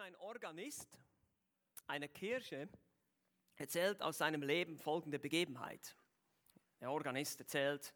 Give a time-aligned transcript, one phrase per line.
[0.00, 0.98] Ein Organist
[1.86, 2.70] einer Kirche
[3.56, 5.94] erzählt aus seinem Leben folgende Begebenheit.
[6.80, 7.92] Der Organist erzählt,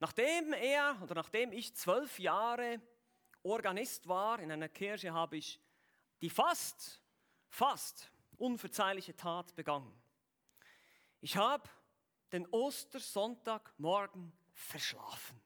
[0.00, 2.80] nachdem er oder nachdem ich zwölf Jahre
[3.44, 5.60] Organist war in einer Kirche, habe ich
[6.20, 7.00] die fast,
[7.48, 10.02] fast unverzeihliche Tat begangen.
[11.20, 11.68] Ich habe
[12.32, 15.40] den Ostersonntagmorgen verschlafen.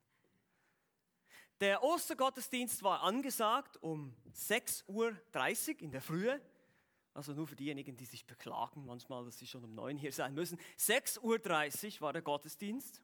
[1.61, 6.41] Der Ostergottesdienst war angesagt um 6.30 Uhr in der Frühe.
[7.15, 10.35] Also nur für diejenigen, die sich beklagen, manchmal, dass sie schon um 9 hier sein
[10.35, 10.59] müssen.
[10.79, 11.21] 6.30
[11.97, 13.01] Uhr war der Gottesdienst.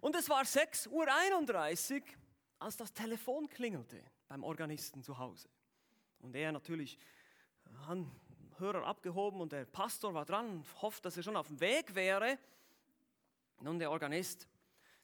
[0.00, 2.02] Und es war 6.31 Uhr,
[2.58, 5.48] als das Telefon klingelte beim Organisten zu Hause.
[6.20, 6.98] Und er natürlich
[7.86, 7.98] hat
[8.58, 11.94] Hörer abgehoben und der Pastor war dran und hofft, dass er schon auf dem Weg
[11.94, 12.38] wäre.
[13.60, 14.48] Nun, der Organist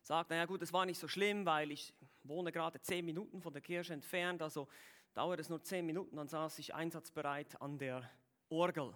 [0.02, 1.95] sagt, naja gut, es war nicht so schlimm, weil ich
[2.29, 4.69] wohne gerade zehn Minuten von der Kirche entfernt, also
[5.15, 8.09] dauert es nur zehn Minuten, dann saß ich einsatzbereit an der
[8.48, 8.95] Orgel.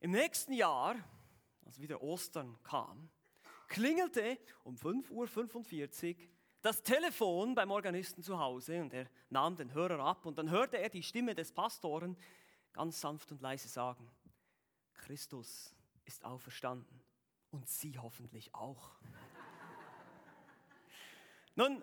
[0.00, 0.96] Im nächsten Jahr,
[1.64, 3.08] als wieder Ostern kam,
[3.68, 6.26] klingelte um 5.45 Uhr
[6.62, 10.78] das Telefon beim Organisten zu Hause und er nahm den Hörer ab und dann hörte
[10.78, 12.16] er die Stimme des Pastoren
[12.72, 14.10] ganz sanft und leise sagen,
[14.94, 17.00] Christus ist auferstanden
[17.50, 18.98] und Sie hoffentlich auch.
[21.58, 21.82] Nun,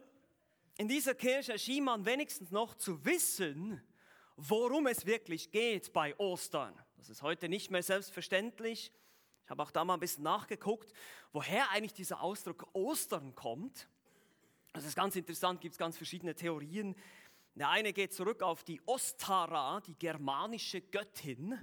[0.78, 3.82] in dieser Kirche schien man wenigstens noch zu wissen,
[4.36, 6.80] worum es wirklich geht bei Ostern.
[6.98, 8.92] Das ist heute nicht mehr selbstverständlich.
[9.44, 10.94] Ich habe auch da mal ein bisschen nachgeguckt,
[11.32, 13.90] woher eigentlich dieser Ausdruck Ostern kommt.
[14.74, 16.96] Das ist ganz interessant, gibt es ganz verschiedene Theorien.
[17.56, 21.60] Der eine geht zurück auf die Ostara, die germanische Göttin,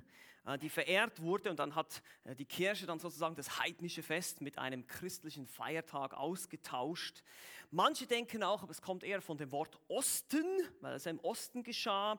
[0.61, 4.59] die verehrt wurde und dann hat äh, die Kirche dann sozusagen das heidnische Fest mit
[4.59, 7.23] einem christlichen Feiertag ausgetauscht.
[7.71, 10.45] Manche denken auch, aber es kommt eher von dem Wort Osten,
[10.81, 12.19] weil es im Osten geschah,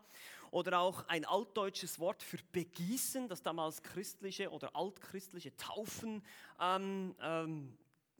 [0.51, 6.23] oder auch ein altdeutsches Wort für begießen, das damals christliche oder altchristliche Taufen
[6.59, 7.77] ähm, ähm,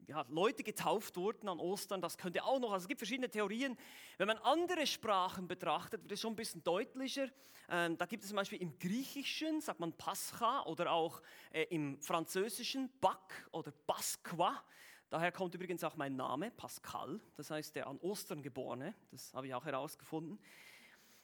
[0.08, 3.78] ja, Leute getauft wurden an Ostern, das könnte auch noch, also es gibt verschiedene Theorien.
[4.18, 7.30] Wenn man andere Sprachen betrachtet, wird es schon ein bisschen deutlicher.
[7.70, 12.00] Ähm, da gibt es zum Beispiel im Griechischen, sagt man Pascha oder auch äh, im
[12.02, 14.64] Französischen Bak oder Pasqua.
[15.10, 19.48] Daher kommt übrigens auch mein Name, Pascal, das heißt der an Ostern geborene, das habe
[19.48, 20.40] ich auch herausgefunden.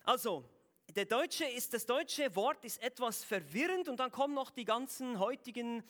[0.04, 0.44] Also,
[0.96, 5.20] der deutsche ist, das deutsche Wort ist etwas verwirrend und dann kommen noch die ganzen
[5.20, 5.84] heutigen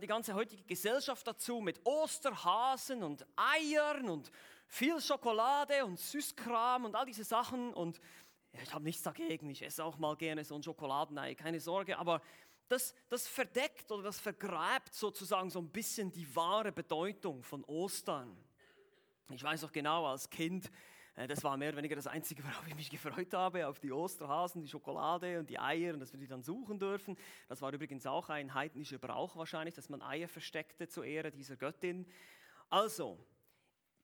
[0.00, 4.30] die ganze heutige Gesellschaft dazu mit Osterhasen und Eiern und
[4.66, 7.74] viel Schokolade und Süßkram und all diese Sachen.
[7.74, 8.00] Und
[8.52, 12.22] ich habe nichts dagegen, ich esse auch mal gerne so ein Schokoladenei, keine Sorge, aber
[12.68, 18.36] das, das verdeckt oder das vergräbt sozusagen so ein bisschen die wahre Bedeutung von Ostern.
[19.30, 20.70] Ich weiß auch genau, als Kind äh,
[21.14, 24.62] das war mehr oder weniger das Einzige, worauf ich mich gefreut habe, auf die Osterhasen,
[24.62, 27.16] die Schokolade und die Eier und dass wir die dann suchen dürfen.
[27.48, 31.56] Das war übrigens auch ein heidnischer Brauch wahrscheinlich, dass man Eier versteckte zur Ehre dieser
[31.56, 32.06] Göttin.
[32.70, 33.18] Also,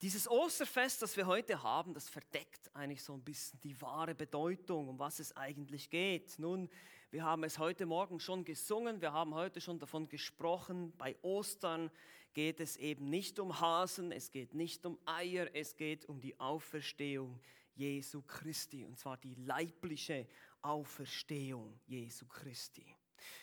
[0.03, 4.89] dieses Osterfest, das wir heute haben, das verdeckt eigentlich so ein bisschen die wahre Bedeutung,
[4.89, 6.39] um was es eigentlich geht.
[6.39, 6.69] Nun,
[7.11, 10.93] wir haben es heute Morgen schon gesungen, wir haben heute schon davon gesprochen.
[10.99, 11.91] Bei Ostern
[12.38, 16.38] geht es eben nicht um Hasen, es geht nicht um Eier, es geht um die
[16.38, 17.41] Auferstehung
[17.75, 20.25] Jesu Christi, und zwar die leibliche
[20.62, 22.87] Auferstehung Jesu Christi.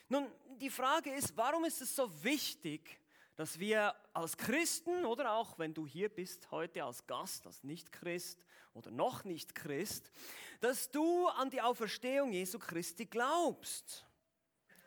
[0.08, 3.02] Nun, die Frage ist, warum ist es so wichtig,
[3.36, 8.46] dass wir als Christen oder auch wenn du hier bist heute als Gast, als Nicht-Christ
[8.74, 10.10] oder noch nicht Christ,
[10.62, 14.06] dass du an die Auferstehung Jesu Christi glaubst.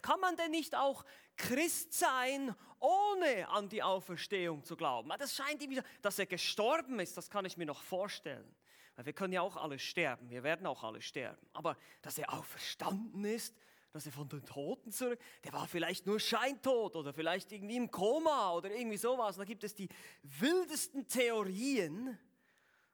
[0.01, 1.05] Kann man denn nicht auch
[1.39, 5.11] Christ sein, ohne an die Auferstehung zu glauben?
[5.19, 8.55] Das scheint ihm, dass er gestorben ist, das kann ich mir noch vorstellen.
[8.97, 11.47] Weil wir können ja auch alle sterben, wir werden auch alle sterben.
[11.53, 13.57] Aber dass er auferstanden ist,
[13.93, 17.91] dass er von den Toten zurück, der war vielleicht nur scheintot oder vielleicht irgendwie im
[17.91, 19.37] Koma oder irgendwie sowas.
[19.37, 19.89] Da gibt es die
[20.23, 22.19] wildesten Theorien,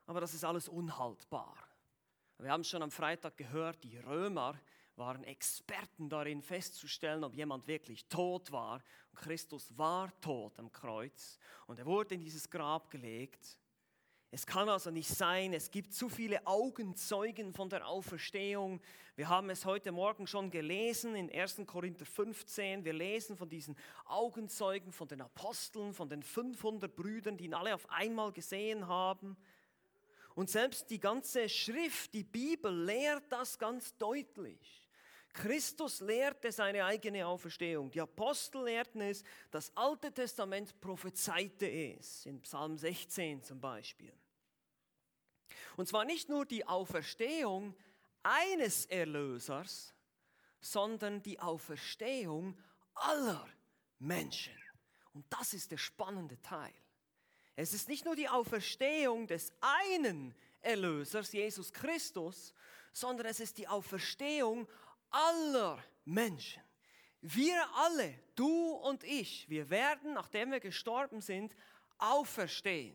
[0.07, 1.57] aber das ist alles unhaltbar.
[2.39, 4.61] Wir haben es schon am Freitag gehört, die Römer
[4.97, 8.83] waren Experten darin festzustellen, ob jemand wirklich tot war.
[9.11, 13.59] Und Christus war tot am Kreuz und er wurde in dieses Grab gelegt.
[14.35, 18.81] Es kann also nicht sein, es gibt zu viele Augenzeugen von der Auferstehung.
[19.15, 21.63] Wir haben es heute Morgen schon gelesen in 1.
[21.67, 22.85] Korinther 15.
[22.85, 23.77] Wir lesen von diesen
[24.07, 29.37] Augenzeugen, von den Aposteln, von den 500 Brüdern, die ihn alle auf einmal gesehen haben.
[30.35, 34.84] Und selbst die ganze Schrift, die Bibel lehrt das ganz deutlich.
[35.35, 37.91] Christus lehrte seine eigene Auferstehung.
[37.91, 44.13] Die Apostel lehrten es, das Alte Testament prophezeite es, in Psalm 16 zum Beispiel.
[45.77, 47.75] Und zwar nicht nur die Auferstehung
[48.23, 49.93] eines Erlösers,
[50.61, 52.57] sondern die Auferstehung
[52.95, 53.47] aller
[53.99, 54.55] Menschen.
[55.15, 56.73] Und das ist der spannende Teil.
[57.57, 62.55] Es ist nicht nur die Auferstehung des einen Erlösers, Jesus Christus,
[62.93, 64.69] sondern es ist die Auferstehung
[65.15, 66.63] aller Menschen.
[67.21, 71.55] Wir alle, du und ich, wir werden, nachdem wir gestorben sind,
[71.99, 72.95] auferstehen.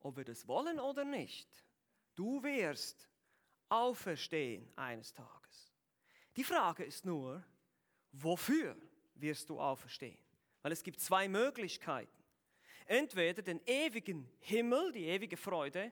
[0.00, 1.48] Ob wir das wollen oder nicht.
[2.14, 3.08] Du wirst
[3.68, 5.72] auferstehen eines Tages.
[6.36, 7.42] Die Frage ist nur,
[8.12, 8.76] wofür
[9.14, 10.18] wirst du auferstehen?
[10.62, 12.12] Weil es gibt zwei Möglichkeiten.
[12.86, 15.90] Entweder den ewigen Himmel, die ewige Freude,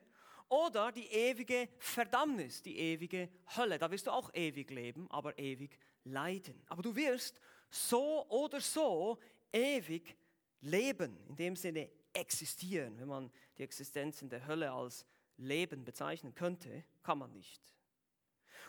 [0.52, 3.78] oder die ewige Verdammnis, die ewige Hölle.
[3.78, 6.62] Da wirst du auch ewig leben, aber ewig leiden.
[6.66, 7.40] Aber du wirst
[7.70, 9.18] so oder so
[9.50, 10.14] ewig
[10.60, 12.98] leben, in dem Sinne existieren.
[12.98, 15.06] Wenn man die Existenz in der Hölle als
[15.38, 17.62] Leben bezeichnen könnte, kann man nicht.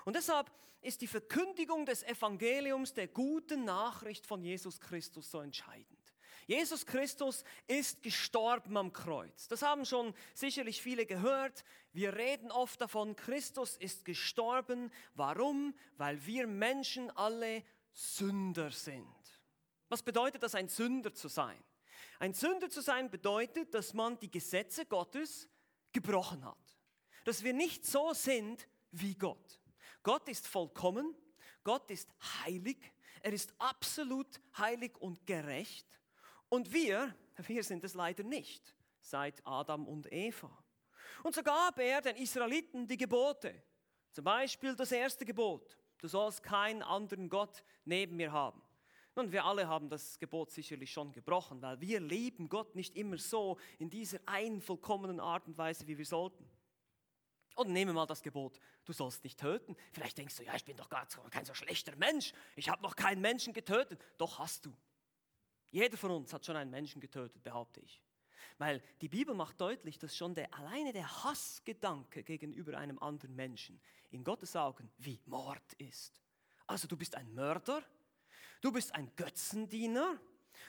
[0.05, 0.49] Und deshalb
[0.79, 6.02] ist die Verkündigung des Evangeliums der guten Nachricht von Jesus Christus so entscheidend.
[6.47, 9.47] Jesus Christus ist gestorben am Kreuz.
[9.47, 11.63] Das haben schon sicherlich viele gehört.
[11.91, 14.91] Wir reden oft davon, Christus ist gestorben.
[15.15, 15.73] Warum?
[15.97, 19.07] Weil wir Menschen alle Sünder sind.
[19.89, 21.61] Was bedeutet das, ein Sünder zu sein?
[22.19, 25.49] Ein Sünder zu sein bedeutet, dass man die Gesetze Gottes
[25.91, 26.57] gebrochen hat.
[27.25, 29.59] Dass wir nicht so sind wie Gott.
[30.03, 31.15] Gott ist vollkommen,
[31.63, 32.09] Gott ist
[32.43, 32.77] heilig,
[33.21, 35.87] er ist absolut heilig und gerecht.
[36.53, 37.15] Und wir,
[37.47, 40.55] wir sind es leider nicht, seit Adam und Eva.
[41.23, 43.59] Und so gab er den Israeliten die Gebote.
[44.11, 45.79] Zum Beispiel das erste Gebot.
[45.97, 48.61] Du sollst keinen anderen Gott neben mir haben.
[49.15, 53.17] Nun, wir alle haben das Gebot sicherlich schon gebrochen, weil wir lieben Gott nicht immer
[53.17, 56.47] so in dieser einen vollkommenen Art und Weise, wie wir sollten.
[57.55, 59.75] Oder nehmen wir mal das Gebot, du sollst nicht töten.
[59.91, 62.31] Vielleicht denkst du, ja, ich bin doch gar kein so schlechter Mensch.
[62.55, 63.99] Ich habe noch keinen Menschen getötet.
[64.19, 64.77] Doch hast du.
[65.73, 67.99] Jeder von uns hat schon einen Menschen getötet, behaupte ich.
[68.59, 73.81] Weil die Bibel macht deutlich, dass schon der, alleine der Hassgedanke gegenüber einem anderen Menschen
[74.11, 76.21] in Gottes Augen wie Mord ist.
[76.67, 77.83] Also du bist ein Mörder,
[78.61, 80.21] du bist ein Götzendiener.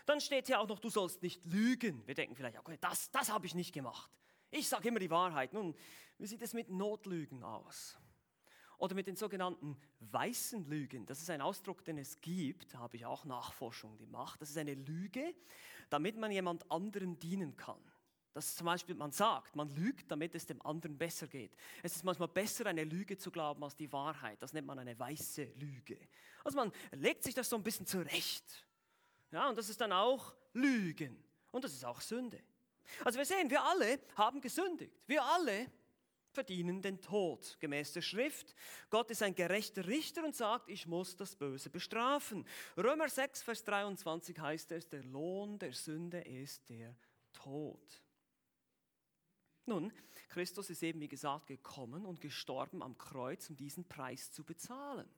[0.07, 2.03] Dann steht hier auch noch, du sollst nicht lügen.
[2.07, 4.11] Wir denken vielleicht, okay, das, das habe ich nicht gemacht.
[4.51, 5.53] Ich sage immer die Wahrheit.
[5.53, 5.77] Nun,
[6.17, 7.99] wie sieht es mit Notlügen aus?
[8.79, 11.07] Oder mit den sogenannten weißen Lügen.
[11.07, 14.41] Das ist ein Ausdruck, den es gibt, da habe ich auch Nachforschung gemacht.
[14.41, 15.35] Das ist eine Lüge,
[15.91, 17.81] damit man jemand anderen dienen kann.
[18.35, 21.57] Das ist zum Beispiel, man sagt, man lügt, damit es dem anderen besser geht.
[21.85, 24.43] Es ist manchmal besser, eine Lüge zu glauben als die Wahrheit.
[24.43, 25.97] Das nennt man eine weiße Lüge.
[26.43, 28.67] Also man legt sich das so ein bisschen zurecht.
[29.31, 31.23] Ja, und das ist dann auch Lügen.
[31.53, 32.43] Und das ist auch Sünde.
[33.05, 34.93] Also wir sehen, wir alle haben gesündigt.
[35.07, 35.71] Wir alle
[36.35, 38.55] verdienen den Tod, gemäß der Schrift.
[38.91, 42.47] Gott ist ein gerechter Richter und sagt, ich muss das Böse bestrafen.
[42.77, 46.95] Römer 6, Vers 23 heißt es, der Lohn der Sünde ist der
[47.33, 48.03] Tod.
[49.67, 49.93] Nun,
[50.29, 55.09] Christus ist eben, wie gesagt, gekommen und gestorben am Kreuz, um diesen Preis zu bezahlen.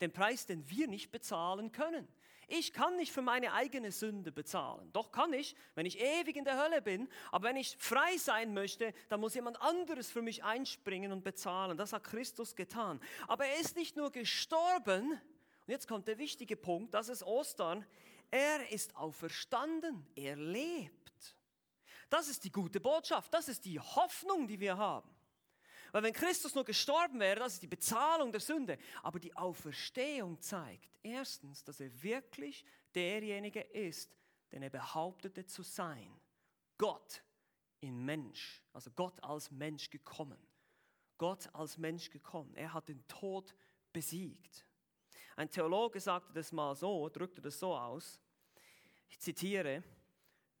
[0.00, 2.08] Den Preis, den wir nicht bezahlen können.
[2.54, 4.92] Ich kann nicht für meine eigene Sünde bezahlen.
[4.92, 7.08] Doch kann ich, wenn ich ewig in der Hölle bin.
[7.30, 11.78] Aber wenn ich frei sein möchte, dann muss jemand anderes für mich einspringen und bezahlen.
[11.78, 13.00] Das hat Christus getan.
[13.26, 15.12] Aber er ist nicht nur gestorben.
[15.12, 17.86] Und jetzt kommt der wichtige Punkt, das ist Ostern.
[18.30, 20.06] Er ist auferstanden.
[20.14, 21.38] Er lebt.
[22.10, 23.32] Das ist die gute Botschaft.
[23.32, 25.08] Das ist die Hoffnung, die wir haben.
[25.92, 28.78] Weil wenn Christus nur gestorben wäre, das ist die Bezahlung der Sünde.
[29.02, 34.16] Aber die Auferstehung zeigt erstens, dass er wirklich derjenige ist,
[34.50, 36.10] den er behauptete zu sein.
[36.78, 37.22] Gott
[37.80, 40.38] in Mensch, also Gott als Mensch gekommen.
[41.18, 42.54] Gott als Mensch gekommen.
[42.54, 43.54] Er hat den Tod
[43.92, 44.66] besiegt.
[45.36, 48.20] Ein Theologe sagte das mal so, drückte das so aus.
[49.08, 49.82] Ich zitiere,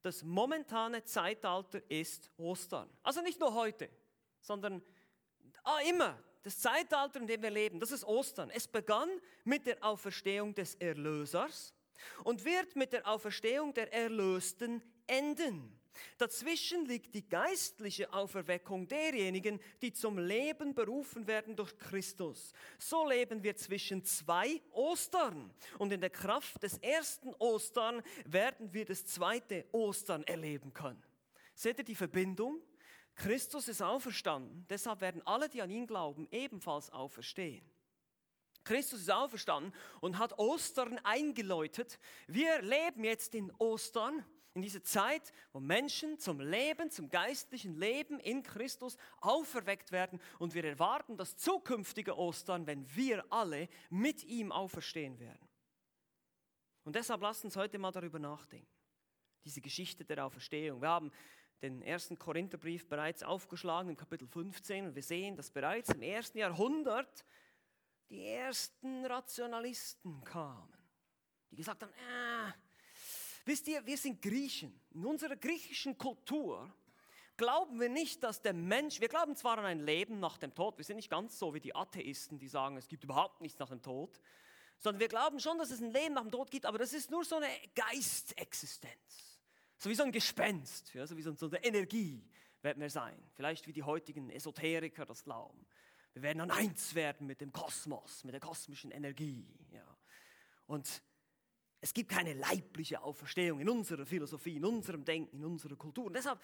[0.02, 2.90] das momentane Zeitalter ist Ostern.
[3.02, 3.88] Also nicht nur heute,
[4.40, 4.82] sondern
[5.62, 6.18] Ah, immer.
[6.42, 8.50] Das Zeitalter, in dem wir leben, das ist Ostern.
[8.50, 9.08] Es begann
[9.44, 11.72] mit der Auferstehung des Erlösers
[12.24, 15.78] und wird mit der Auferstehung der Erlösten enden.
[16.18, 22.52] Dazwischen liegt die geistliche Auferweckung derjenigen, die zum Leben berufen werden durch Christus.
[22.78, 28.84] So leben wir zwischen zwei Ostern und in der Kraft des ersten Ostern werden wir
[28.84, 31.02] das zweite Ostern erleben können.
[31.54, 32.60] Seht ihr die Verbindung?
[33.14, 37.64] Christus ist auferstanden, deshalb werden alle, die an ihn glauben, ebenfalls auferstehen.
[38.64, 41.98] Christus ist auferstanden und hat Ostern eingeläutet.
[42.26, 48.20] Wir leben jetzt in Ostern in diese Zeit, wo Menschen zum Leben, zum geistlichen Leben
[48.20, 54.52] in Christus auferweckt werden und wir erwarten das zukünftige Ostern, wenn wir alle mit ihm
[54.52, 55.48] auferstehen werden.
[56.84, 58.68] Und deshalb lasst uns heute mal darüber nachdenken.
[59.44, 60.82] Diese Geschichte der Auferstehung.
[60.82, 61.10] Wir haben
[61.62, 66.38] den ersten Korintherbrief bereits aufgeschlagen im Kapitel 15 und wir sehen, dass bereits im ersten
[66.38, 67.24] Jahrhundert
[68.10, 70.76] die ersten Rationalisten kamen,
[71.50, 72.52] die gesagt haben, äh,
[73.44, 74.78] wisst ihr, wir sind Griechen.
[74.90, 76.70] In unserer griechischen Kultur
[77.36, 80.76] glauben wir nicht, dass der Mensch, wir glauben zwar an ein Leben nach dem Tod,
[80.78, 83.70] wir sind nicht ganz so wie die Atheisten, die sagen, es gibt überhaupt nichts nach
[83.70, 84.20] dem Tod,
[84.78, 87.10] sondern wir glauben schon, dass es ein Leben nach dem Tod gibt, aber das ist
[87.10, 89.31] nur so eine Geistexistenz.
[89.82, 92.24] So wie so ein Gespenst, ja, so wie so eine Energie
[92.60, 93.20] werden wir sein.
[93.34, 95.66] Vielleicht wie die heutigen Esoteriker das glauben.
[96.12, 99.44] Wir werden dann eins werden mit dem Kosmos, mit der kosmischen Energie.
[99.72, 99.98] Ja.
[100.66, 101.02] Und
[101.80, 106.04] es gibt keine leibliche Auferstehung in unserer Philosophie, in unserem Denken, in unserer Kultur.
[106.04, 106.40] Und deshalb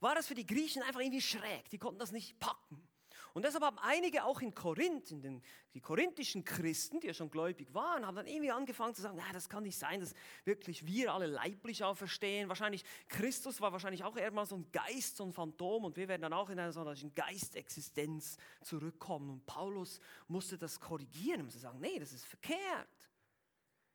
[0.00, 1.70] war das für die Griechen einfach irgendwie schräg.
[1.70, 2.89] Die konnten das nicht packen.
[3.34, 5.42] Und deshalb haben einige auch in Korinth, in den,
[5.74, 9.48] die korinthischen Christen, die ja schon gläubig waren, haben dann irgendwie angefangen zu sagen, das
[9.48, 12.48] kann nicht sein, dass wirklich wir alle leiblich auferstehen.
[12.48, 16.08] Wahrscheinlich, Christus war wahrscheinlich auch eher mal so ein Geist, so ein Phantom und wir
[16.08, 19.30] werden dann auch in einer solchen Geistexistenz zurückkommen.
[19.30, 22.88] Und Paulus musste das korrigieren, musste sagen, nee, das ist verkehrt.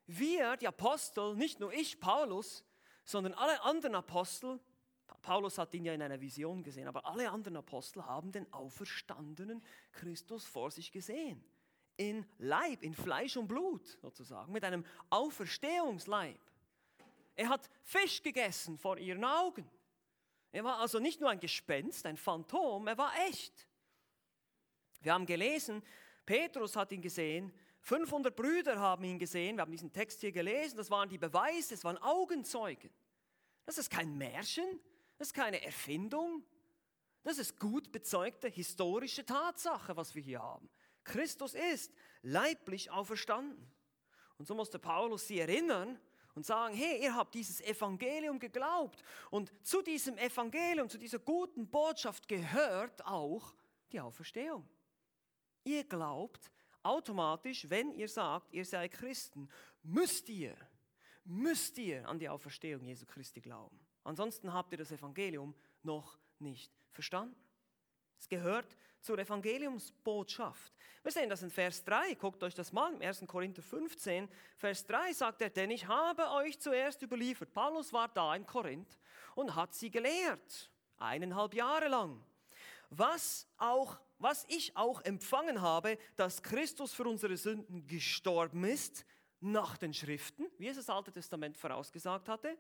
[0.07, 2.63] Wir, die Apostel, nicht nur ich, Paulus,
[3.03, 4.59] sondern alle anderen Apostel,
[5.21, 9.63] Paulus hat ihn ja in einer Vision gesehen, aber alle anderen Apostel haben den auferstandenen
[9.91, 11.43] Christus vor sich gesehen.
[11.97, 16.39] In Leib, in Fleisch und Blut sozusagen, mit einem Auferstehungsleib.
[17.35, 19.69] Er hat Fisch gegessen vor ihren Augen.
[20.51, 23.67] Er war also nicht nur ein Gespenst, ein Phantom, er war echt.
[25.01, 25.83] Wir haben gelesen,
[26.25, 30.77] Petrus hat ihn gesehen, 500 Brüder haben ihn gesehen, wir haben diesen Text hier gelesen,
[30.77, 32.89] das waren die Beweise, das waren Augenzeugen.
[33.65, 34.79] Das ist kein Märchen,
[35.17, 36.43] das ist keine Erfindung.
[37.23, 40.69] Das ist gut bezeugte historische Tatsache, was wir hier haben.
[41.03, 43.71] Christus ist leiblich auferstanden.
[44.37, 45.99] Und so musste Paulus sie erinnern
[46.35, 49.01] und sagen, hey, ihr habt dieses Evangelium geglaubt.
[49.31, 53.55] Und zu diesem Evangelium, zu dieser guten Botschaft gehört auch
[53.91, 54.67] die Auferstehung.
[55.63, 56.51] Ihr glaubt
[56.83, 59.49] automatisch, wenn ihr sagt, ihr seid Christen,
[59.81, 60.55] müsst ihr,
[61.23, 63.84] müsst ihr an die Auferstehung Jesu Christi glauben.
[64.05, 67.35] Ansonsten habt ihr das Evangelium noch nicht verstanden.
[68.17, 70.73] Es gehört zur Evangeliumsbotschaft.
[71.03, 72.13] Wir sehen das in Vers 3.
[72.13, 73.25] Guckt euch das mal im 1.
[73.27, 74.29] Korinther 15.
[74.55, 77.51] Vers 3 sagt er, denn ich habe euch zuerst überliefert.
[77.51, 78.97] Paulus war da in Korinth
[79.35, 80.71] und hat sie gelehrt.
[80.97, 82.23] Eineinhalb Jahre lang.
[82.89, 89.05] Was auch was ich auch empfangen habe, dass Christus für unsere Sünden gestorben ist,
[89.41, 92.57] nach den Schriften, wie es das Alte Testament vorausgesagt hatte,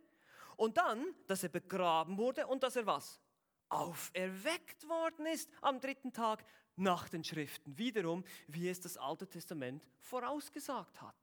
[0.57, 3.21] und dann, dass er begraben wurde und dass er was?
[3.69, 6.45] Auferweckt worden ist am dritten Tag
[6.75, 7.77] nach den Schriften.
[7.77, 11.15] Wiederum, wie es das Alte Testament vorausgesagt hat.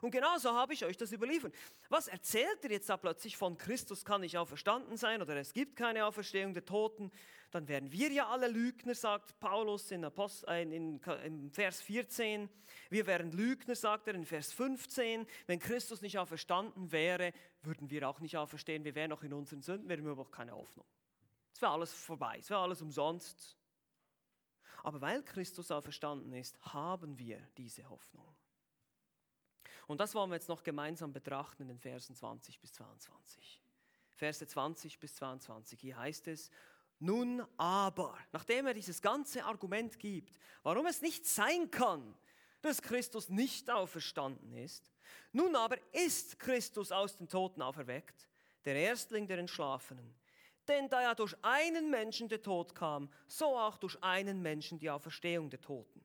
[0.00, 1.54] Und genauso habe ich euch das überliefert.
[1.88, 5.76] Was erzählt ihr jetzt da plötzlich von Christus kann nicht auferstanden sein oder es gibt
[5.76, 7.10] keine Auferstehung der Toten?
[7.50, 12.48] Dann wären wir ja alle Lügner, sagt Paulus in, Apost äh, in, in Vers 14.
[12.90, 15.26] Wir wären Lügner, sagt er in Vers 15.
[15.46, 17.32] Wenn Christus nicht auferstanden wäre,
[17.62, 18.84] würden wir auch nicht auferstehen.
[18.84, 20.86] Wir wären noch in unseren Sünden, wir hätten überhaupt keine Hoffnung.
[21.52, 23.56] Es wäre alles vorbei, es wäre alles umsonst.
[24.82, 28.34] Aber weil Christus auferstanden ist, haben wir diese Hoffnung.
[29.88, 33.62] Und das wollen wir jetzt noch gemeinsam betrachten in den Versen 20 bis 22.
[34.14, 35.80] Verse 20 bis 22.
[35.80, 36.50] Hier heißt es,
[37.00, 42.16] nun aber, nachdem er dieses ganze Argument gibt, warum es nicht sein kann,
[42.60, 44.90] dass Christus nicht auferstanden ist,
[45.32, 48.28] nun aber ist Christus aus den Toten auferweckt,
[48.64, 50.14] der Erstling der Entschlafenen.
[50.66, 54.90] Denn da ja durch einen Menschen der Tod kam, so auch durch einen Menschen die
[54.90, 56.04] Auferstehung der Toten.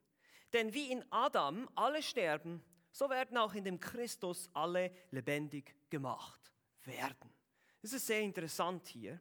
[0.54, 6.52] Denn wie in Adam alle sterben, so werden auch in dem Christus alle lebendig gemacht
[6.84, 7.34] werden.
[7.82, 9.20] Das ist sehr interessant hier.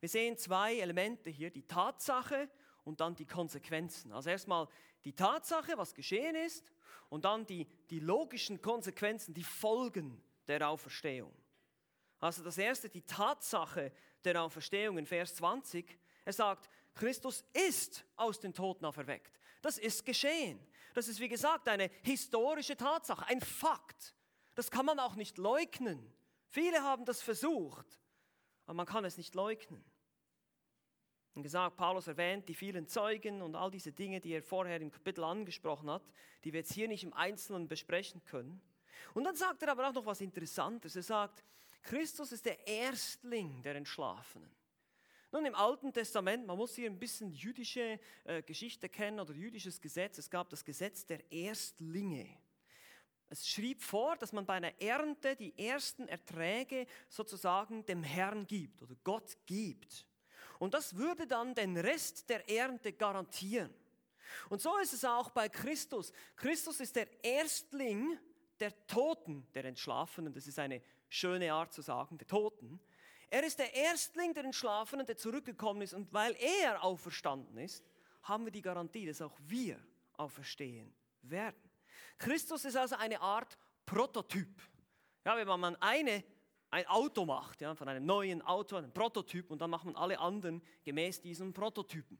[0.00, 2.50] Wir sehen zwei Elemente hier, die Tatsache
[2.84, 4.12] und dann die Konsequenzen.
[4.12, 4.68] Also erstmal
[5.06, 6.72] die Tatsache, was geschehen ist,
[7.08, 11.32] und dann die, die logischen Konsequenzen, die Folgen der Auferstehung.
[12.18, 13.92] Also das erste, die Tatsache
[14.24, 15.96] der Auferstehung in Vers 20.
[16.24, 19.38] Er sagt, Christus ist aus den Toten auferweckt.
[19.62, 20.58] Das ist geschehen.
[20.92, 24.12] Das ist, wie gesagt, eine historische Tatsache, ein Fakt.
[24.56, 26.12] Das kann man auch nicht leugnen.
[26.48, 27.86] Viele haben das versucht,
[28.64, 29.84] aber man kann es nicht leugnen.
[31.36, 34.90] Und gesagt, Paulus erwähnt die vielen Zeugen und all diese Dinge, die er vorher im
[34.90, 36.02] Kapitel angesprochen hat,
[36.44, 38.62] die wir jetzt hier nicht im Einzelnen besprechen können.
[39.12, 40.96] Und dann sagt er aber auch noch was Interessantes.
[40.96, 41.44] Er sagt,
[41.82, 44.50] Christus ist der Erstling der Entschlafenen.
[45.30, 49.78] Nun, im Alten Testament, man muss hier ein bisschen jüdische äh, Geschichte kennen oder jüdisches
[49.78, 50.16] Gesetz.
[50.16, 52.28] Es gab das Gesetz der Erstlinge.
[53.28, 58.82] Es schrieb vor, dass man bei einer Ernte die ersten Erträge sozusagen dem Herrn gibt
[58.82, 60.06] oder Gott gibt.
[60.58, 63.72] Und das würde dann den Rest der Ernte garantieren.
[64.48, 66.12] Und so ist es auch bei Christus.
[66.36, 68.18] Christus ist der Erstling
[68.58, 70.32] der Toten, der Entschlafenen.
[70.32, 72.80] Das ist eine schöne Art zu sagen, der Toten.
[73.28, 75.94] Er ist der Erstling der Entschlafenen, der zurückgekommen ist.
[75.94, 77.84] Und weil er auferstanden ist,
[78.22, 79.78] haben wir die Garantie, dass auch wir
[80.16, 81.70] auferstehen werden.
[82.18, 84.60] Christus ist also eine Art Prototyp.
[85.24, 86.24] Ja, wenn man eine,
[86.76, 90.18] ein Auto macht, ja, von einem neuen Auto, einem Prototyp, und dann macht man alle
[90.18, 92.18] anderen gemäß diesem Prototypen.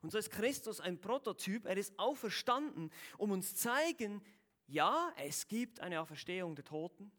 [0.00, 4.22] Und so ist Christus ein Prototyp, er ist auferstanden, um uns zeigen,
[4.68, 7.10] ja, es gibt eine Auferstehung der Toten,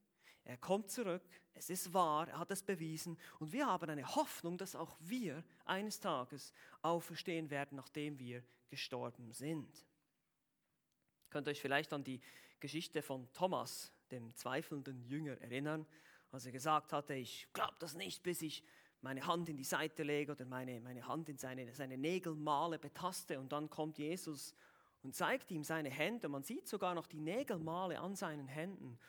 [0.46, 4.58] er kommt zurück, es ist wahr, er hat es bewiesen und wir haben eine Hoffnung,
[4.58, 9.77] dass auch wir eines Tages auferstehen werden, nachdem wir gestorben sind.
[9.77, 12.22] Ihr könnt euch vielleicht an die
[12.62, 15.86] Geschichte von Thomas, dem zweifelnden Jünger, erinnern,
[16.31, 18.63] als er gesagt hatte, ich glaube das nicht, bis ich
[19.01, 23.39] meine Hand in die Seite lege oder meine, meine Hand in seine, seine Nägelmale betaste
[23.39, 24.55] und dann kommt Jesus
[25.03, 26.27] und zeigt ihm seine Hände.
[26.27, 29.00] Man sieht sogar noch die Nägelmale an seinen Händen.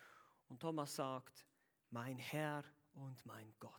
[0.48, 1.46] Und Thomas sagt,
[1.90, 3.72] mein Herr und mein Gott.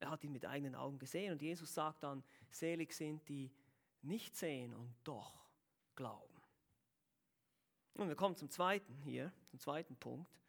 [0.00, 3.52] Er hat ihn mit eigenen Augen gesehen und Jesus sagt dann, selig sind die
[4.02, 5.46] nicht sehen und doch
[5.94, 6.42] glauben.
[7.94, 10.41] Und wir kommen zum zweiten hier, zum zweiten Punkt.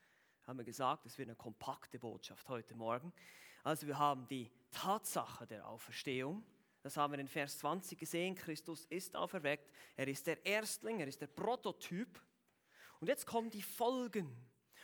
[0.46, 3.14] Haben wir gesagt, es wird eine kompakte Botschaft heute Morgen.
[3.64, 6.44] Also wir haben die Tatsache der Auferstehung.
[6.82, 8.36] Das haben wir in Vers 20 gesehen.
[8.36, 9.72] Christus ist auferweckt.
[9.96, 12.22] Er ist der Erstling, er ist der Prototyp.
[13.00, 14.36] Und jetzt kommen die Folgen.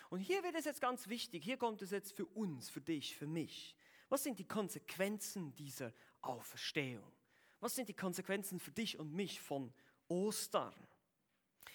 [0.09, 1.43] Und hier wird es jetzt ganz wichtig.
[1.43, 3.75] Hier kommt es jetzt für uns, für dich, für mich.
[4.07, 7.11] Was sind die Konsequenzen dieser Auferstehung?
[7.59, 9.73] Was sind die Konsequenzen für dich und mich von
[10.07, 10.73] Ostern?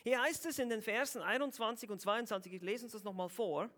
[0.04, 3.70] Hier heißt es in den Versen 21 und 22, ich lese uns das nochmal vor.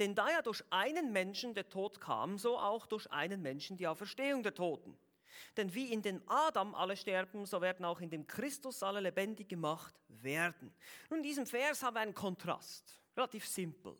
[0.00, 3.86] Denn da ja durch einen Menschen der Tod kam, so auch durch einen Menschen die
[3.86, 4.98] Auferstehung der Toten.
[5.56, 9.48] Denn wie in den Adam alle sterben, so werden auch in dem Christus alle lebendig
[9.48, 10.74] gemacht werden.
[11.10, 13.96] Nun, in diesem Vers haben wir einen Kontrast, relativ simpel,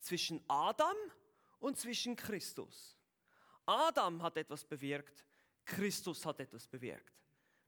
[0.00, 0.96] zwischen Adam
[1.60, 2.96] und zwischen Christus.
[3.66, 5.26] Adam hat etwas bewirkt,
[5.66, 7.12] Christus hat etwas bewirkt.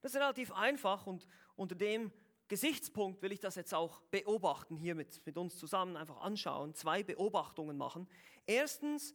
[0.00, 2.10] Das ist relativ einfach und unter dem
[2.50, 7.04] Gesichtspunkt will ich das jetzt auch beobachten, hier mit, mit uns zusammen einfach anschauen, zwei
[7.04, 8.08] Beobachtungen machen.
[8.44, 9.14] Erstens,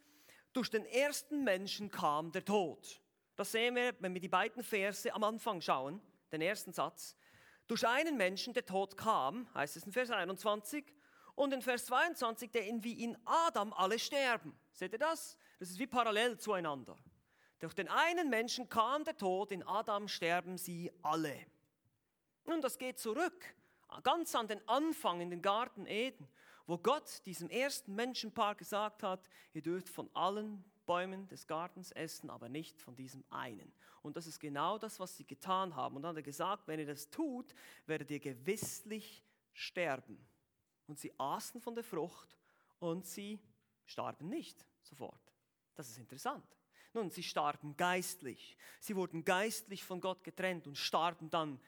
[0.53, 3.01] durch den ersten Menschen kam der Tod.
[3.35, 7.17] Das sehen wir, wenn wir die beiden Verse am Anfang schauen, den ersten Satz.
[7.67, 10.85] Durch einen Menschen der Tod kam, heißt es in Vers 21,
[11.35, 14.57] und in Vers 22, der in wie in Adam alle sterben.
[14.71, 15.37] Seht ihr das?
[15.59, 16.97] Das ist wie parallel zueinander.
[17.59, 21.35] Durch den einen Menschen kam der Tod, in Adam sterben sie alle.
[22.45, 23.55] Nun, das geht zurück,
[24.03, 26.27] ganz an den Anfang in den Garten Eden,
[26.67, 32.29] wo Gott diesem ersten Menschenpaar gesagt hat, ihr dürft von allen Bäumen des Gartens essen,
[32.29, 33.73] aber nicht von diesem einen.
[34.01, 35.95] Und das ist genau das, was sie getan haben.
[35.95, 37.53] Und dann hat er gesagt, wenn ihr das tut,
[37.87, 40.23] werdet ihr gewisslich sterben.
[40.87, 42.37] Und sie aßen von der Frucht
[42.79, 43.39] und sie
[43.85, 45.33] starben nicht sofort.
[45.73, 46.45] Das ist interessant.
[46.93, 48.55] Nun, sie starben geistlich.
[48.79, 51.59] Sie wurden geistlich von Gott getrennt und starben dann,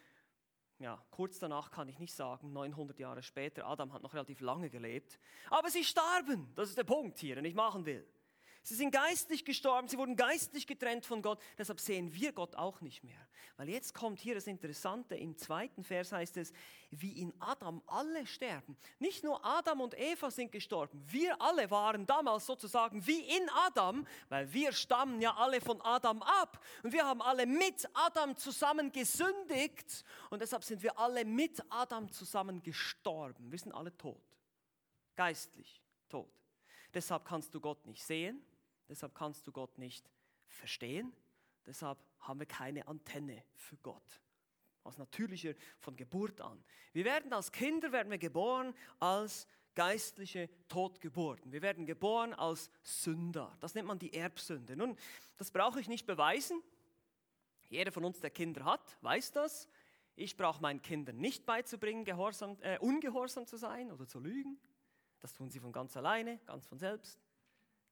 [0.79, 3.65] ja, kurz danach kann ich nicht sagen, 900 Jahre später.
[3.65, 5.19] Adam hat noch relativ lange gelebt.
[5.49, 6.51] Aber sie starben.
[6.55, 8.07] Das ist der Punkt hier, den ich machen will.
[8.67, 12.81] Sie sind geistlich gestorben, sie wurden geistlich getrennt von Gott, deshalb sehen wir Gott auch
[12.81, 13.25] nicht mehr.
[13.55, 16.51] Weil jetzt kommt hier das Interessante, im zweiten Vers heißt es,
[16.89, 18.75] wie in Adam alle sterben.
[18.99, 24.05] Nicht nur Adam und Eva sind gestorben, wir alle waren damals sozusagen wie in Adam,
[24.27, 28.91] weil wir stammen ja alle von Adam ab und wir haben alle mit Adam zusammen
[28.91, 33.49] gesündigt und deshalb sind wir alle mit Adam zusammen gestorben.
[33.49, 34.21] Wir sind alle tot,
[35.15, 36.29] geistlich tot.
[36.93, 38.43] Deshalb kannst du Gott nicht sehen,
[38.89, 40.09] Deshalb kannst du Gott nicht
[40.47, 41.13] verstehen.
[41.65, 44.21] Deshalb haben wir keine Antenne für Gott.
[44.83, 46.63] Aus natürlicher, von Geburt an.
[46.93, 51.51] Wir werden als Kinder, werden wir geboren als geistliche Totgeburten.
[51.51, 53.55] Wir werden geboren als Sünder.
[53.59, 54.75] Das nennt man die Erbsünde.
[54.75, 54.97] Nun,
[55.37, 56.63] das brauche ich nicht beweisen.
[57.69, 59.67] Jeder von uns, der Kinder hat, weiß das.
[60.15, 64.57] Ich brauche meinen Kindern nicht beizubringen, gehorsam, äh, ungehorsam zu sein oder zu lügen.
[65.19, 67.26] Das tun sie von ganz alleine, ganz von selbst.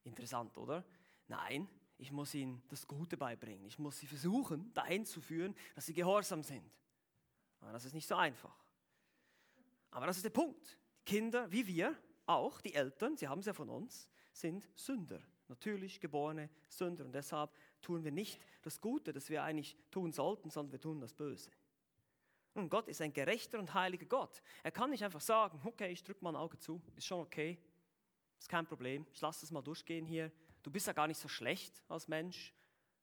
[0.06, 0.84] Interessant, oder?
[1.26, 3.66] Nein, ich muss ihnen das Gute beibringen.
[3.66, 6.70] Ich muss sie versuchen, dahin zu führen, dass sie gehorsam sind.
[7.60, 8.56] Aber das ist nicht so einfach.
[9.90, 10.78] Aber das ist der Punkt.
[11.04, 16.00] Kinder, wie wir, auch die Eltern, sie haben es ja von uns, sind Sünder, natürlich
[16.00, 17.04] geborene Sünder.
[17.04, 17.50] Und deshalb
[17.82, 21.50] tun wir nicht das Gute, das wir eigentlich tun sollten, sondern wir tun das Böse.
[22.54, 24.42] Und Gott ist ein gerechter und heiliger Gott.
[24.62, 27.58] Er kann nicht einfach sagen, okay, ich drücke mal ein Auge zu, ist schon okay,
[28.38, 30.30] ist kein Problem, ich lasse es mal durchgehen hier.
[30.62, 32.52] Du bist ja gar nicht so schlecht als Mensch.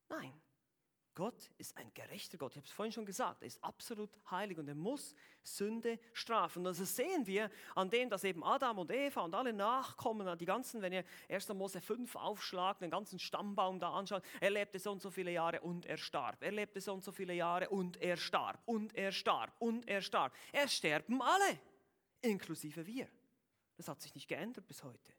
[0.10, 0.34] Nein,
[1.16, 2.54] Gott ist ein gerechter Gott.
[2.54, 6.66] Ich habe es vorhin schon gesagt, er ist absolut heilig und er muss Sünde strafen.
[6.66, 10.46] Und das sehen wir an dem, dass eben Adam und Eva und alle Nachkommen, die
[10.46, 11.50] ganzen, wenn ihr 1.
[11.50, 15.62] Mose 5 aufschlagt, den ganzen Stammbaum da anschaut, er lebte so und so viele Jahre
[15.62, 16.42] und er starb.
[16.42, 18.60] Er lebte so und so viele Jahre und er starb.
[18.66, 19.54] Und er starb.
[19.60, 20.34] Und er starb.
[20.52, 21.60] Er sterben alle,
[22.22, 23.08] inklusive wir.
[23.78, 25.14] Das hat sich nicht geändert bis heute.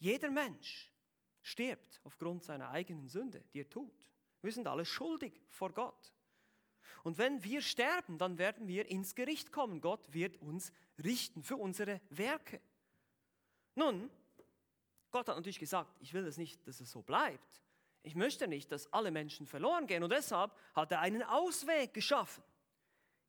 [0.00, 0.92] Jeder Mensch
[1.42, 3.94] stirbt aufgrund seiner eigenen Sünde, die er tut.
[4.42, 6.14] Wir sind alle schuldig vor Gott.
[7.02, 9.80] Und wenn wir sterben, dann werden wir ins Gericht kommen.
[9.80, 12.60] Gott wird uns richten für unsere Werke.
[13.74, 14.10] Nun,
[15.10, 17.62] Gott hat natürlich gesagt, ich will es nicht, dass es so bleibt.
[18.02, 20.02] Ich möchte nicht, dass alle Menschen verloren gehen.
[20.02, 22.42] Und deshalb hat er einen Ausweg geschaffen.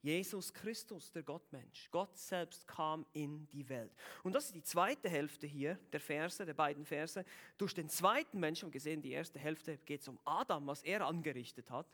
[0.02, 1.90] Jesus Christus, der Gottmensch.
[1.92, 3.94] Gott selbst kam in die Welt.
[4.24, 7.24] Und das ist die zweite Hälfte hier, der Verse, der beiden Verse.
[7.58, 11.06] Durch den zweiten Menschen, und gesehen, die erste Hälfte geht es um Adam, was er
[11.06, 11.88] angerichtet hat.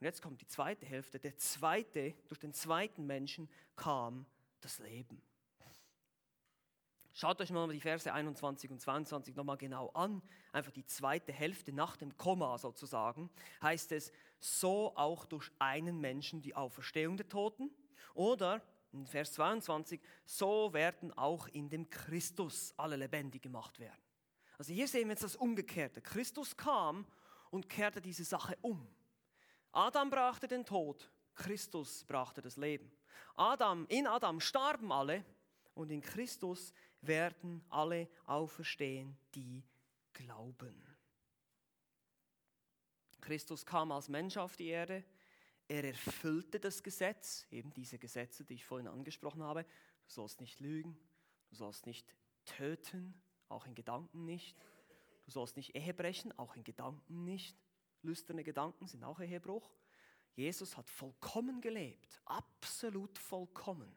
[0.00, 1.20] Und jetzt kommt die zweite Hälfte.
[1.20, 4.26] Der zweite, durch den zweiten Menschen kam
[4.60, 5.22] das Leben.
[7.14, 10.22] Schaut euch mal die Verse 21 und 22 nochmal genau an.
[10.50, 13.28] Einfach die zweite Hälfte nach dem Komma sozusagen.
[13.60, 17.70] Heißt es, so auch durch einen Menschen die Auferstehung der Toten.
[18.14, 18.60] Oder
[18.92, 24.02] in Vers 22, so werden auch in dem Christus alle lebendig gemacht werden.
[24.58, 26.02] Also hier sehen wir jetzt das Umgekehrte.
[26.02, 27.06] Christus kam
[27.50, 28.86] und kehrte diese Sache um.
[29.70, 32.92] Adam brachte den Tod, Christus brachte das Leben.
[33.36, 35.24] Adam, in Adam starben alle
[35.74, 39.64] und in Christus werden alle auferstehen, die
[40.12, 40.92] glauben.
[43.22, 45.02] Christus kam als Mensch auf die Erde.
[45.68, 49.64] Er erfüllte das Gesetz, eben diese Gesetze, die ich vorhin angesprochen habe.
[49.64, 50.98] Du sollst nicht lügen,
[51.48, 53.14] du sollst nicht töten,
[53.48, 54.58] auch in Gedanken nicht.
[55.24, 57.56] Du sollst nicht Ehe brechen, auch in Gedanken nicht.
[58.02, 59.70] Lüsterne Gedanken sind auch Ehebruch.
[60.34, 63.94] Jesus hat vollkommen gelebt, absolut vollkommen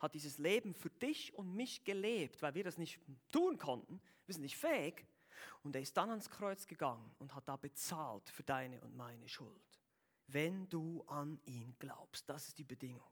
[0.00, 3.00] hat dieses Leben für dich und mich gelebt, weil wir das nicht
[3.32, 4.00] tun konnten.
[4.26, 5.04] Wir sind nicht fähig.
[5.62, 9.28] Und er ist dann ans Kreuz gegangen und hat da bezahlt für deine und meine
[9.28, 9.80] Schuld.
[10.26, 13.10] Wenn du an ihn glaubst, das ist die Bedingung.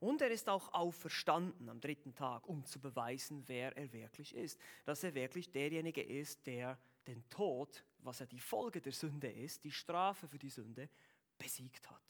[0.00, 4.60] Und er ist auch auferstanden am dritten Tag, um zu beweisen, wer er wirklich ist.
[4.84, 9.64] Dass er wirklich derjenige ist, der den Tod, was ja die Folge der Sünde ist,
[9.64, 10.90] die Strafe für die Sünde,
[11.38, 12.02] besiegt hat.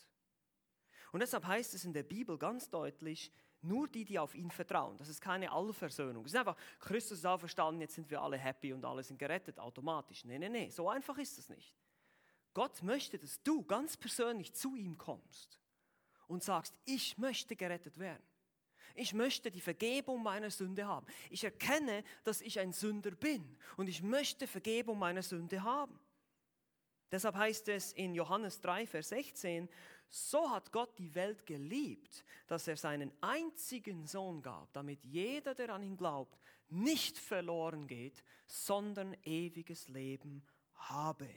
[1.15, 3.31] Und deshalb heißt es in der Bibel ganz deutlich,
[3.63, 4.97] nur die, die auf ihn vertrauen.
[4.97, 6.25] Das ist keine Allversöhnung.
[6.25, 9.61] Es ist einfach, Christus ist auferstanden, jetzt sind wir alle happy und alle sind gerettet
[9.61, 10.25] automatisch.
[10.25, 11.73] Nein, nein, nein, so einfach ist es nicht.
[12.53, 15.61] Gott möchte, dass du ganz persönlich zu ihm kommst
[16.27, 18.25] und sagst, ich möchte gerettet werden.
[18.97, 21.07] Ich möchte die Vergebung meiner Sünde haben.
[21.31, 25.97] Ich erkenne, dass ich ein Sünder bin und ich möchte Vergebung meiner Sünde haben.
[27.15, 29.69] Deshalb heißt es in Johannes 3, Vers 16,
[30.09, 35.71] so hat Gott die Welt geliebt, dass er seinen einzigen Sohn gab, damit jeder, der
[35.71, 36.39] an ihn glaubt,
[36.69, 41.29] nicht verloren geht, sondern ewiges Leben habe.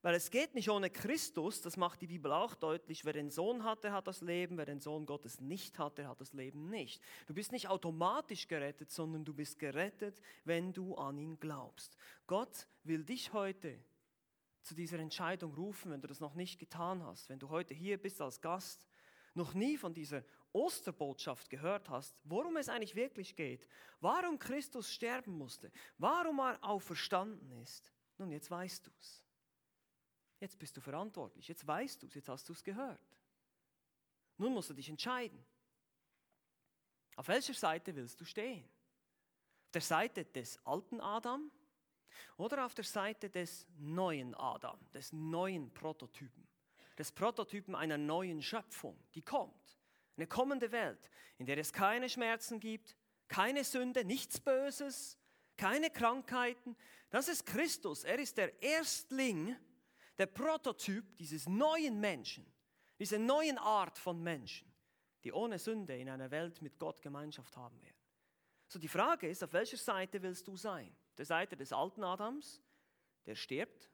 [0.00, 3.64] Weil es geht nicht ohne Christus, das macht die Bibel auch deutlich, wer den Sohn
[3.64, 6.70] hat, der hat das Leben, wer den Sohn Gottes nicht hat, der hat das Leben
[6.70, 7.02] nicht.
[7.26, 11.96] Du bist nicht automatisch gerettet, sondern du bist gerettet, wenn du an ihn glaubst.
[12.28, 13.76] Gott will dich heute
[14.68, 17.96] zu dieser Entscheidung rufen, wenn du das noch nicht getan hast, wenn du heute hier
[18.00, 18.86] bist als Gast,
[19.34, 23.66] noch nie von dieser Osterbotschaft gehört hast, worum es eigentlich wirklich geht,
[24.00, 27.92] warum Christus sterben musste, warum er auferstanden ist.
[28.18, 29.24] Nun, jetzt weißt du es.
[30.40, 33.18] Jetzt bist du verantwortlich, jetzt weißt du es, jetzt hast du es gehört.
[34.36, 35.44] Nun musst du dich entscheiden.
[37.16, 38.64] Auf welcher Seite willst du stehen?
[39.64, 41.50] Auf der Seite des alten Adam
[42.36, 46.46] oder auf der Seite des neuen Adam, des neuen Prototypen,
[46.96, 49.78] des Prototypen einer neuen Schöpfung, die kommt.
[50.16, 52.96] Eine kommende Welt, in der es keine Schmerzen gibt,
[53.28, 55.18] keine Sünde, nichts Böses,
[55.56, 56.76] keine Krankheiten.
[57.10, 58.04] Das ist Christus.
[58.04, 59.56] Er ist der Erstling,
[60.16, 62.50] der Prototyp dieses neuen Menschen,
[62.98, 64.72] dieser neuen Art von Menschen,
[65.22, 67.96] die ohne Sünde in einer Welt mit Gott Gemeinschaft haben werden.
[68.66, 70.94] So die Frage ist, auf welcher Seite willst du sein?
[71.18, 72.62] Der Seite des alten Adams,
[73.26, 73.90] der stirbt,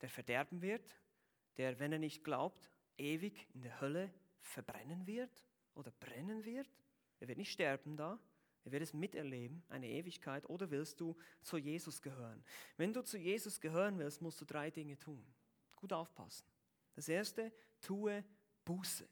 [0.00, 1.00] der verderben wird,
[1.56, 6.68] der, wenn er nicht glaubt, ewig in der Hölle verbrennen wird oder brennen wird.
[7.20, 8.20] Er wird nicht sterben da,
[8.64, 12.42] Er wird es miterleben, eine Ewigkeit, oder willst du zu Jesus gehören?
[12.78, 15.24] Wenn du zu Jesus gehören willst, musst du drei Dinge tun.
[15.76, 16.46] Gut aufpassen.
[16.94, 17.52] Das erste,
[17.82, 18.24] tue
[18.64, 19.06] Buße.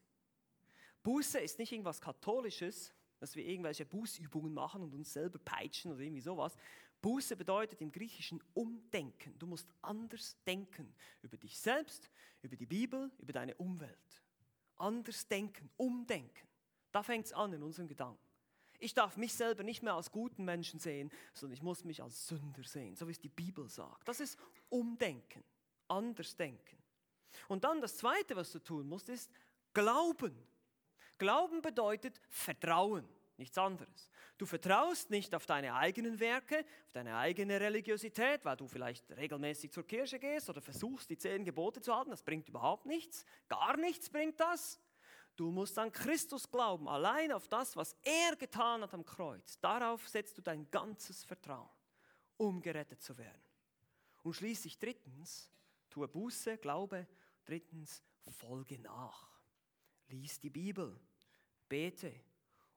[1.03, 6.01] Buße ist nicht irgendwas Katholisches, dass wir irgendwelche Bußübungen machen und uns selber peitschen oder
[6.01, 6.57] irgendwie sowas.
[7.02, 9.38] Buße bedeutet im Griechischen Umdenken.
[9.38, 12.08] Du musst anders denken über dich selbst,
[12.42, 14.22] über die Bibel, über deine Umwelt.
[14.76, 16.48] Anders denken, umdenken.
[16.92, 18.22] Da fängt es an in unseren Gedanken.
[18.78, 22.26] Ich darf mich selber nicht mehr als guten Menschen sehen, sondern ich muss mich als
[22.26, 24.08] Sünder sehen, so wie es die Bibel sagt.
[24.08, 24.38] Das ist
[24.70, 25.44] Umdenken,
[25.88, 26.78] anders denken.
[27.48, 29.30] Und dann das Zweite, was du tun musst, ist
[29.72, 30.36] Glauben.
[31.18, 33.08] Glauben bedeutet Vertrauen,
[33.42, 34.09] nichts anderes.
[34.38, 39.70] Du vertraust nicht auf deine eigenen Werke, auf deine eigene Religiosität, weil du vielleicht regelmäßig
[39.70, 42.11] zur Kirche gehst oder versuchst, die zehn Gebote zu halten.
[42.11, 43.24] Das bringt überhaupt nichts.
[43.48, 44.81] Gar nichts bringt das.
[45.37, 49.59] Du musst an Christus glauben, allein auf das, was er getan hat am Kreuz.
[49.61, 51.70] Darauf setzt du dein ganzes Vertrauen,
[52.37, 53.42] um gerettet zu werden.
[54.22, 55.50] Und schließlich drittens,
[55.90, 57.07] tue Buße, glaube.
[57.44, 59.28] Drittens, folge nach.
[60.09, 61.00] Lies die Bibel,
[61.68, 62.12] bete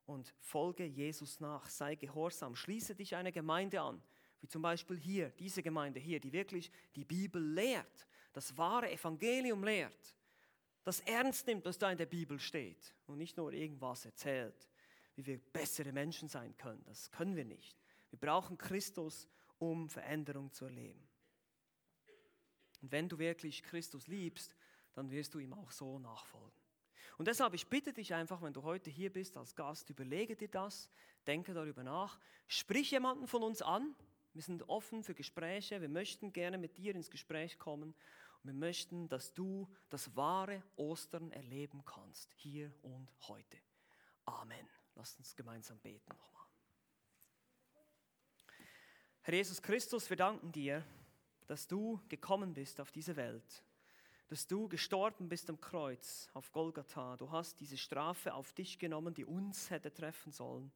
[0.05, 1.69] und folge Jesus nach.
[1.69, 2.55] Sei gehorsam.
[2.55, 4.01] Schließe dich einer Gemeinde an,
[4.41, 9.63] wie zum Beispiel hier, diese Gemeinde hier, die wirklich die Bibel lehrt, das wahre Evangelium
[9.63, 10.15] lehrt
[10.85, 14.69] das ernst nimmt, was da in der Bibel steht und nicht nur irgendwas erzählt,
[15.15, 16.83] wie wir bessere Menschen sein können.
[16.85, 17.75] Das können wir nicht.
[18.11, 21.09] Wir brauchen Christus, um Veränderung zu erleben.
[22.83, 24.55] Und wenn du wirklich Christus liebst,
[24.93, 26.61] dann wirst du ihm auch so nachfolgen.
[27.17, 30.49] Und deshalb, ich bitte dich einfach, wenn du heute hier bist als Gast, überlege dir
[30.49, 30.91] das,
[31.27, 33.95] denke darüber nach, sprich jemanden von uns an.
[34.33, 37.95] Wir sind offen für Gespräche, wir möchten gerne mit dir ins Gespräch kommen
[38.45, 43.57] wir möchten, dass du das wahre Ostern erleben kannst, hier und heute.
[44.25, 44.69] Amen.
[44.93, 46.45] Lass uns gemeinsam beten nochmal.
[49.21, 50.85] Herr Jesus Christus, wir danken dir,
[51.47, 53.63] dass du gekommen bist auf diese Welt,
[54.27, 57.15] dass du gestorben bist am Kreuz auf Golgatha.
[57.17, 60.71] Du hast diese Strafe auf dich genommen, die uns hätte treffen sollen.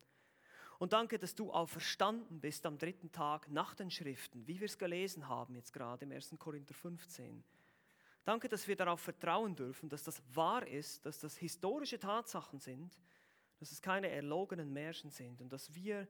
[0.78, 4.78] Und danke, dass du auferstanden bist am dritten Tag nach den Schriften, wie wir es
[4.78, 6.36] gelesen haben jetzt gerade im 1.
[6.40, 7.44] Korinther 15.
[8.24, 12.98] Danke, dass wir darauf vertrauen dürfen, dass das wahr ist, dass das historische Tatsachen sind,
[13.58, 16.08] dass es keine erlogenen Märchen sind und dass wir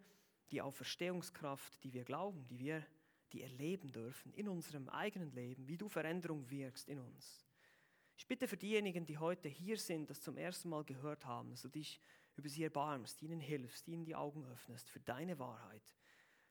[0.52, 2.86] die Auferstehungskraft, die wir glauben, die wir
[3.34, 7.46] die erleben dürfen in unserem eigenen Leben, wie du Veränderung wirkst in uns.
[8.18, 11.62] Ich bitte für diejenigen, die heute hier sind, das zum ersten Mal gehört haben, dass
[11.62, 12.02] du dich
[12.36, 15.96] über sie erbarmst, ihnen hilfst, ihnen die Augen öffnest für deine Wahrheit,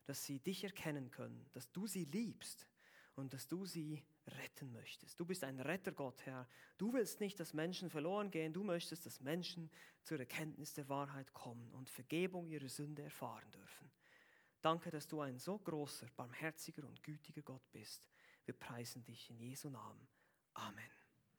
[0.06, 2.66] dass sie dich erkennen können, dass du sie liebst
[3.14, 5.18] und dass du sie retten möchtest.
[5.18, 6.48] Du bist ein Rettergott, Herr.
[6.76, 8.52] Du willst nicht, dass Menschen verloren gehen.
[8.52, 9.70] Du möchtest, dass Menschen
[10.02, 13.90] zur Erkenntnis der Wahrheit kommen und Vergebung ihrer Sünde erfahren dürfen.
[14.60, 18.08] Danke, dass du ein so großer, barmherziger und gütiger Gott bist.
[18.44, 20.08] Wir preisen dich in Jesu Namen.
[20.54, 20.97] Amen.